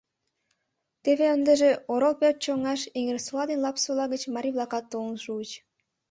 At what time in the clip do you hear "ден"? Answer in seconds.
3.49-3.59